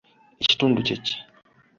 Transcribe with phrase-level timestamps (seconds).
[0.43, 1.15] Ekitundu kye ki?